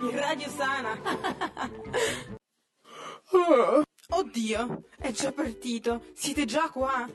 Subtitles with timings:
[0.00, 0.98] Il radio sana.
[4.10, 6.02] Oddio, è già partito.
[6.14, 7.08] Siete già qua?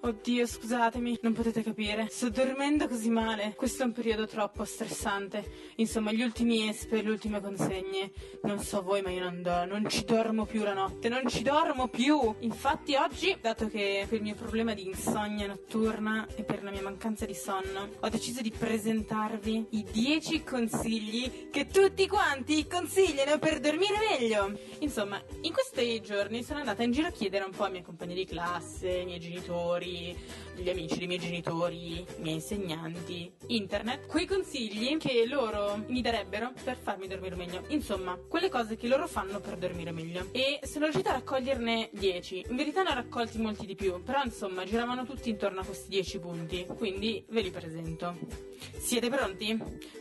[0.00, 2.06] Oddio, scusatemi, non potete capire.
[2.08, 3.54] Sto dormendo così male.
[3.56, 5.72] Questo è un periodo troppo stressante.
[5.76, 8.12] Insomma, gli ultimi espe, le ultime consegne.
[8.44, 11.08] Non so voi, ma io non, do, non ci dormo più la notte.
[11.08, 12.32] Non ci dormo più.
[12.38, 16.82] Infatti, oggi, dato che per il mio problema di insonnia notturna e per la mia
[16.82, 23.58] mancanza di sonno, ho deciso di presentarvi i 10 consigli che tutti quanti consigliano per
[23.58, 24.56] dormire meglio.
[24.78, 28.14] Insomma, in questi giorni sono andata in giro a chiedere un po' ai miei compagni
[28.14, 29.87] di classe, ai miei genitori
[30.56, 36.52] gli amici dei miei genitori, i miei insegnanti, internet, quei consigli che loro mi darebbero
[36.64, 37.62] per farmi dormire meglio.
[37.68, 40.28] Insomma, quelle cose che loro fanno per dormire meglio.
[40.32, 42.46] E sono riuscita a raccoglierne 10.
[42.48, 45.88] In verità ne ho raccolti molti di più, però insomma giravano tutti intorno a questi
[45.88, 46.66] 10 punti.
[46.76, 48.16] Quindi ve li presento.
[48.76, 49.56] Siete pronti?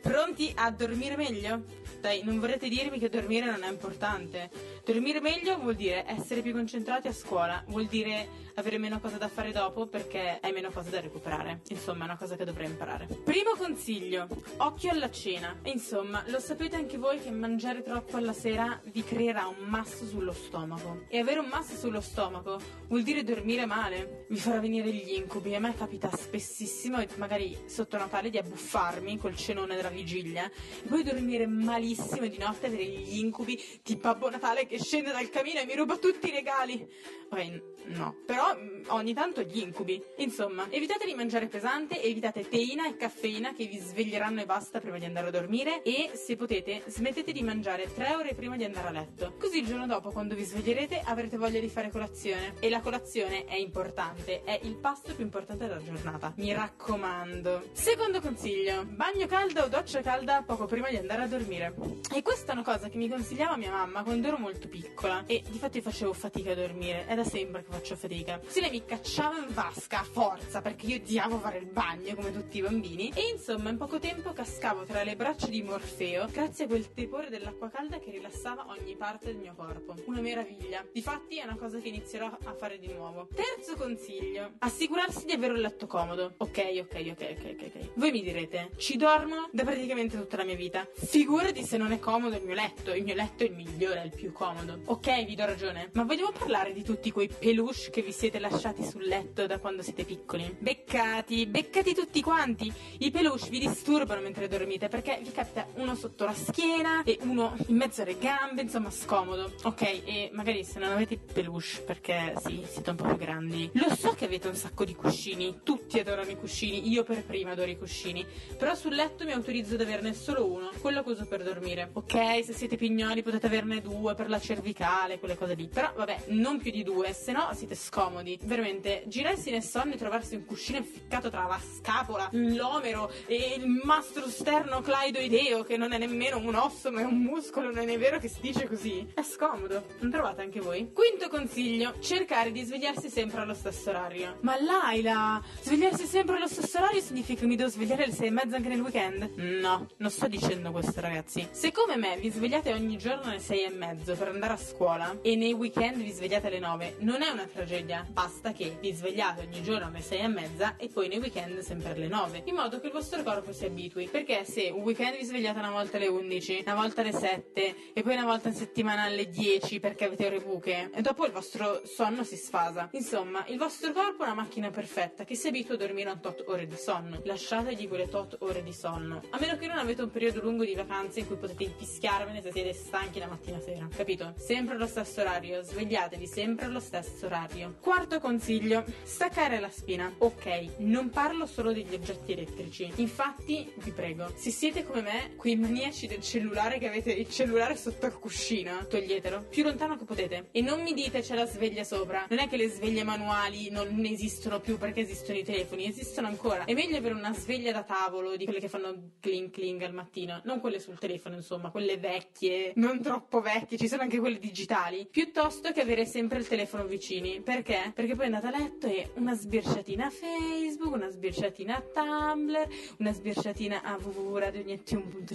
[0.00, 1.62] Pronti a dormire meglio?
[2.00, 4.50] Dai, non vorrete dirmi che dormire non è importante.
[4.90, 9.28] Dormire meglio vuol dire essere più concentrati a scuola, vuol dire avere meno cose da
[9.28, 11.60] fare dopo perché hai meno cose da recuperare.
[11.68, 13.06] Insomma, è una cosa che dovrei imparare.
[13.06, 15.56] Primo consiglio: occhio alla cena.
[15.62, 20.32] Insomma, lo sapete anche voi che mangiare troppo alla sera vi creerà un masso sullo
[20.32, 21.04] stomaco.
[21.06, 25.54] E avere un masso sullo stomaco vuol dire dormire male, vi farà venire gli incubi.
[25.54, 31.04] A me capita spessissimo, magari sotto Natale, di abbuffarmi col cenone della vigilia e poi
[31.04, 35.66] dormire malissimo di notte avere gli incubi di Babbo Natale che scende dal camino e
[35.66, 36.88] mi ruba tutti i regali.
[37.28, 40.02] Poi no, però mm, ogni tanto gli incubi.
[40.16, 44.98] Insomma, evitate di mangiare pesante, evitate teina e caffeina che vi sveglieranno e basta prima
[44.98, 48.88] di andare a dormire e se potete smettete di mangiare tre ore prima di andare
[48.88, 49.34] a letto.
[49.38, 53.44] Così il giorno dopo quando vi sveglierete avrete voglia di fare colazione e la colazione
[53.44, 56.32] è importante, è il pasto più importante della giornata.
[56.36, 57.68] Mi raccomando.
[57.72, 61.74] Secondo consiglio, bagno caldo o doccia calda poco prima di andare a dormire.
[62.12, 65.42] E questa è una cosa che mi consigliava mia mamma quando ero molto piccola e
[65.48, 68.38] di fatto facevo fatica a dormire, è da sempre che faccio fatica.
[68.38, 72.32] Così lei mi cacciava in vasca a forza perché io odiavo fare il bagno come
[72.32, 76.64] tutti i bambini e insomma in poco tempo cascavo tra le braccia di Morfeo grazie
[76.64, 79.94] a quel tepore dell'acqua calda che rilassava ogni parte del mio corpo.
[80.06, 80.84] Una meraviglia.
[80.92, 83.28] Difatti è una cosa che inizierò a fare di nuovo.
[83.34, 86.34] Terzo consiglio: assicurarsi di avere un letto comodo.
[86.38, 87.56] Ok, ok, ok, ok.
[87.60, 87.92] ok.
[87.94, 90.86] Voi mi direte, ci dormo da praticamente tutta la mia vita.
[90.92, 92.92] Figurati se non è comodo il mio letto.
[92.92, 94.49] Il mio letto è il migliore, è il più comodo.
[94.86, 95.90] Ok, vi do ragione.
[95.92, 99.82] Ma vogliamo parlare di tutti quei peluche che vi siete lasciati sul letto da quando
[99.82, 100.56] siete piccoli?
[100.58, 102.72] Beccati, beccati tutti quanti.
[102.98, 107.54] I peluche vi disturbano mentre dormite perché vi capita uno sotto la schiena e uno
[107.68, 109.52] in mezzo alle gambe, insomma scomodo.
[109.62, 113.70] Ok, e magari se non avete peluche perché sì, siete un po' più grandi.
[113.74, 117.52] Lo so che avete un sacco di cuscini, tutti adorano i cuscini, io per prima
[117.52, 118.26] adoro i cuscini,
[118.58, 121.90] però sul letto mi autorizzo ad averne solo uno, quello che uso per dormire.
[121.92, 126.24] Ok, se siete pignoli potete averne due per la cervicale, quelle cose lì, però vabbè,
[126.28, 128.38] non più di due, se no siete scomodi.
[128.42, 133.66] Veramente, girarsi nel sonno e trovarsi un cuscino inficcato tra la scapola, l'omero e il
[133.82, 138.18] mastro sternocleidoideo, che non è nemmeno un osso ma è un muscolo, non è vero
[138.18, 139.06] che si dice così?
[139.14, 140.92] È scomodo, non trovate anche voi?
[140.92, 144.38] Quinto consiglio, cercare di svegliarsi sempre allo stesso orario.
[144.40, 148.30] Ma Laila, svegliarsi sempre allo stesso orario significa che mi devo svegliare alle sei e
[148.30, 149.30] mezza anche nel weekend?
[149.36, 151.46] No, non sto dicendo questo ragazzi.
[151.50, 155.18] Se come me vi svegliate ogni giorno alle sei e mezzo per andare a scuola
[155.22, 158.06] e nei weekend vi svegliate alle nove, non è una tragedia.
[158.08, 161.92] Basta che vi svegliate ogni giorno alle sei e mezza e poi nei weekend sempre
[161.92, 164.08] alle nove, in modo che il vostro corpo si abitui.
[164.08, 168.02] Perché se un weekend vi svegliate una volta alle 11, una volta alle 7 e
[168.02, 171.82] poi una volta in settimana alle 10 perché avete ore buche, e dopo il vostro
[171.84, 172.88] sonno si sfasa.
[172.92, 176.44] Insomma, il vostro corpo è una macchina perfetta che si abitua a dormire un tot
[176.46, 177.20] ore di sonno.
[177.24, 179.22] Lasciategli quelle tot ore di sonno.
[179.30, 182.52] A meno che non avete un periodo lungo di vacanze in cui potete infischiarvene se
[182.52, 183.88] siete stanchi la mattina sera.
[183.94, 184.19] Capito?
[184.36, 187.76] Sempre allo stesso orario, svegliatevi sempre allo stesso orario.
[187.80, 190.12] Quarto consiglio, staccare la spina.
[190.18, 192.90] Ok, non parlo solo degli oggetti elettrici.
[192.96, 197.76] Infatti, vi prego, se siete come me, quei maniaci del cellulare che avete il cellulare
[197.76, 200.48] sotto al cuscino, toglietelo più lontano che potete.
[200.52, 202.26] E non mi dite c'è la sveglia sopra.
[202.28, 206.64] Non è che le sveglie manuali non esistono più perché esistono i telefoni, esistono ancora.
[206.64, 210.40] È meglio avere una sveglia da tavolo di quelle che fanno cling cling al mattino,
[210.44, 213.78] non quelle sul telefono, insomma, quelle vecchie, non troppo vecchie.
[213.78, 217.40] Ci sono anche anche quelle digitali, piuttosto che avere sempre il telefono vicini.
[217.40, 217.92] Perché?
[217.94, 222.68] Perché poi andate a letto e una sbirciatina a Facebook, una sbirciatina a Tumblr,
[222.98, 225.34] una sbirciatina a www.radionettune.ch.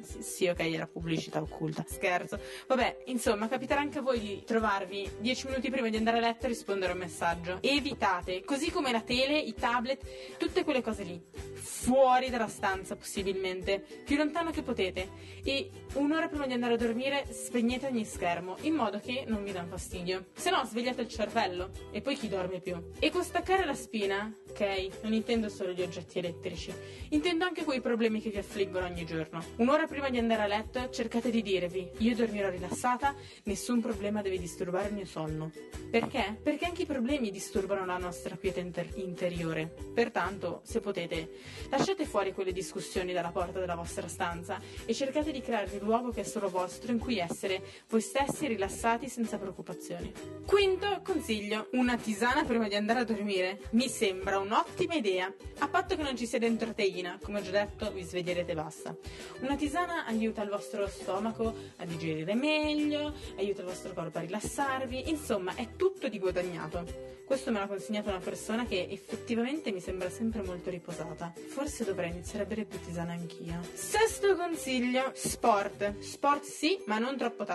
[0.00, 2.40] Sì, sì, ok, era pubblicità occulta, scherzo.
[2.66, 6.46] Vabbè, insomma, capiterà anche a voi di trovarvi 10 minuti prima di andare a letto
[6.46, 7.58] e rispondere a un messaggio.
[7.60, 11.22] Evitate, così come la tele, i tablet, tutte quelle cose lì.
[11.54, 15.08] Fuori dalla stanza, possibilmente, più lontano che potete.
[15.44, 19.52] E un'ora prima di andare a dormire spegnete ogni schermo, in modo che non vi
[19.52, 20.26] danno fastidio.
[20.34, 21.70] Se no, svegliate il cervello.
[21.90, 22.76] E poi chi dorme più?
[22.98, 26.72] E con staccare la spina, ok, non intendo solo gli oggetti elettrici,
[27.10, 29.42] intendo anche quei problemi che vi affliggono ogni giorno.
[29.56, 33.14] Un'ora prima di andare a letto cercate di dirvi, io dormirò rilassata,
[33.44, 35.50] nessun problema deve disturbare il mio sonno.
[35.90, 36.38] Perché?
[36.42, 39.72] Perché anche i problemi disturbano la nostra quiete inter- interiore.
[39.94, 41.30] Pertanto, se potete,
[41.70, 46.10] lasciate fuori quelle discussioni dalla porta della vostra stanza e cercate di crearvi un luogo
[46.10, 50.12] che è solo vostro in cui essere voi stessi rilassati senza preoccupazioni.
[50.46, 53.60] Quinto consiglio, una tisana prima di andare a dormire.
[53.70, 57.50] Mi sembra un'ottima idea, a patto che non ci sia dentro teina, come ho già
[57.50, 58.96] detto vi sveglierete e basta.
[59.40, 65.08] Una tisana aiuta il vostro stomaco a digerire meglio, aiuta il vostro corpo a rilassarvi,
[65.08, 67.12] insomma è tutto di guadagnato.
[67.24, 71.32] Questo me l'ha consegnato una persona che effettivamente mi sembra sempre molto riposata.
[71.48, 73.60] Forse dovrei iniziare a bere più tisana anch'io.
[73.72, 75.98] Sesto consiglio, sport.
[76.00, 77.53] Sport sì, ma non troppo tardi.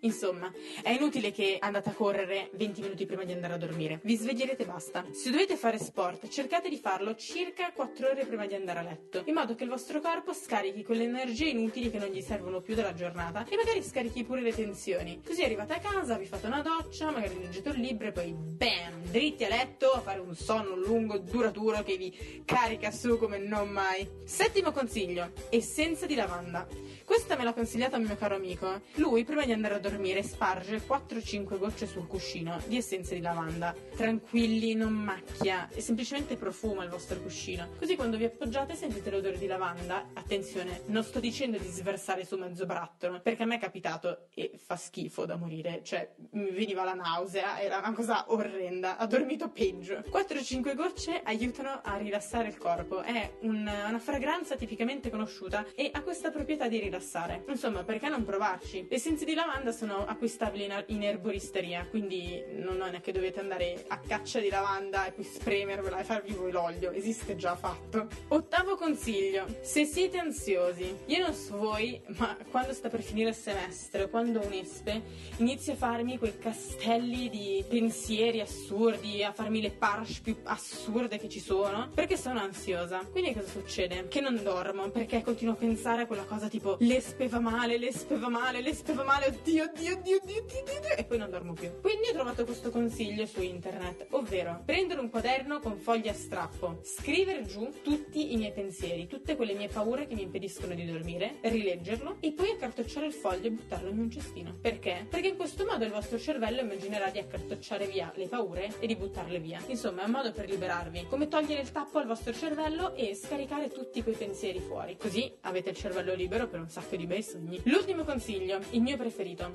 [0.00, 0.52] Insomma,
[0.82, 4.00] è inutile che andate a correre 20 minuti prima di andare a dormire.
[4.02, 5.04] Vi sveglierete e basta.
[5.12, 9.22] Se dovete fare sport, cercate di farlo circa 4 ore prima di andare a letto,
[9.26, 12.74] in modo che il vostro corpo scarichi quelle energie inutili che non gli servono più
[12.74, 15.20] della giornata e magari scarichi pure le tensioni.
[15.24, 19.00] Così arrivate a casa, vi fate una doccia, magari leggete un libro e poi BAM!
[19.10, 23.68] dritti a letto a fare un sonno lungo, duraturo che vi carica su come non
[23.68, 24.08] mai.
[24.24, 26.66] Settimo consiglio, essenza di lavanda.
[27.04, 28.80] Questa me l'ha consigliata un mio caro amico.
[28.94, 33.74] Lui, prima di andare a dormire, sparge 4-5 gocce sul cuscino di essenza di lavanda.
[33.96, 37.68] Tranquilli, non macchia, e semplicemente profuma il vostro cuscino.
[37.78, 40.08] Così quando vi appoggiate sentite l'odore di lavanda.
[40.14, 44.52] Attenzione, non sto dicendo di sversare su mezzo barattolo, perché a me è capitato e
[44.56, 45.80] fa schifo da morire.
[45.82, 48.96] Cioè, mi veniva la nausea, era una cosa orrenda.
[48.96, 50.02] Ha dormito peggio.
[50.10, 53.00] 4-5 gocce aiutano a rilassare il corpo.
[53.02, 57.44] È un, una fragranza tipicamente conosciuta e ha questa proprietà di rilassare.
[57.48, 58.86] Insomma, perché non provarci?
[58.88, 63.98] Essenze di lavanda sono acquistabili in, in erboristeria, quindi non è che dovete andare a
[63.98, 68.08] caccia di lavanda e poi spremervela e farvi voi l'olio, esiste già fatto.
[68.28, 73.34] Ottavo consiglio, se siete ansiosi, io non so voi, ma quando sta per finire il
[73.34, 75.02] semestre, quando unespe,
[75.36, 81.28] inizio a farmi quei castelli di pensieri assurdi, a farmi le parche più assurde che
[81.28, 83.00] ci sono, perché sono ansiosa.
[83.10, 84.08] Quindi cosa succede?
[84.08, 88.16] Che non dormo, perché continuo a pensare a quella cosa tipo l'espe va male, l'espe
[88.16, 91.52] va male, l'espe va male, oddio, oddio, oddio, oddio, oddio, oddio, e poi non dormo
[91.52, 91.80] più.
[91.80, 96.80] Quindi ho trovato questo consiglio su internet, ovvero prendere un quaderno con foglie a strappo,
[96.82, 101.36] scrivere giù tutti i miei pensieri, tutte quelle mie paure che mi impediscono di dormire,
[101.42, 104.56] rileggerlo e poi accartocciare il foglio e buttarlo in un cestino.
[104.60, 105.06] Perché?
[105.08, 108.96] Perché in questo modo il vostro cervello immaginerà di accartocciare via le paure e di
[108.96, 109.60] buttarle via.
[109.66, 113.68] Insomma, è un modo per liberarvi, come togliere il tappo al vostro cervello e scaricare
[113.68, 114.96] tutti quei pensieri fuori.
[114.96, 117.60] Così avete il cervello libero per un sacco di bei sogni.
[117.64, 119.08] L'ultimo consiglio, il mio preferito,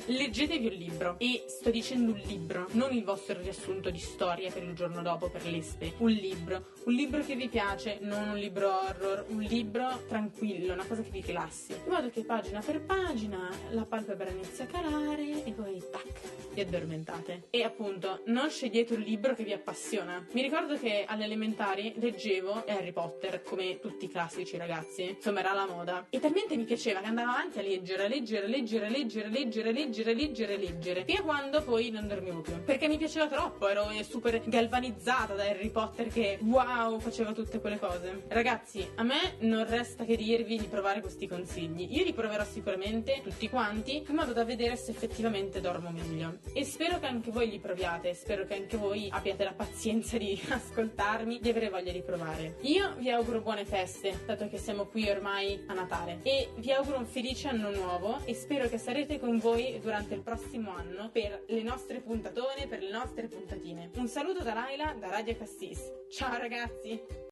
[0.05, 1.15] leggetevi un libro.
[1.19, 5.29] E sto dicendo un libro, non il vostro riassunto di storia per il giorno dopo,
[5.29, 5.93] per l'espe.
[5.97, 6.73] Un libro.
[6.85, 11.09] Un libro che vi piace, non un libro horror, un libro tranquillo, una cosa che
[11.09, 11.73] vi rilassi.
[11.73, 16.61] In modo che pagina per pagina la palpebra inizia a calare e poi tac vi
[16.61, 17.47] addormentate.
[17.49, 20.25] E appunto, non scegliete un libro che vi appassiona.
[20.31, 25.09] Mi ricordo che alle elementari leggevo Harry Potter, come tutti i classici ragazzi.
[25.09, 26.07] Insomma, era la moda.
[26.09, 30.57] E talmente mi piaceva che andavo avanti a leggere, leggere, leggere, leggere, leggere, leggere, leggere,
[30.57, 31.03] leggere.
[31.05, 32.63] Fino a quando poi non dormivo più.
[32.63, 37.79] Perché mi piaceva troppo, ero super galvanizzata da Harry Potter che wow, faceva tutte quelle
[37.79, 38.23] cose.
[38.27, 41.87] Ragazzi, a me non resta che dirvi di provare questi consigli.
[41.95, 46.63] Io li proverò sicuramente tutti quanti, in modo da vedere se effettivamente dormo meglio e
[46.63, 51.39] spero che anche voi li proviate, spero che anche voi abbiate la pazienza di ascoltarmi,
[51.39, 52.57] di avere voglia di provare.
[52.61, 56.97] Io vi auguro buone feste, dato che siamo qui ormai a Natale, e vi auguro
[56.97, 61.43] un felice anno nuovo e spero che sarete con voi durante il prossimo anno per
[61.47, 63.89] le nostre puntatone, per le nostre puntatine.
[63.95, 65.91] Un saluto da Laila, da Radio Cassis.
[66.09, 67.23] Ciao ragazzi!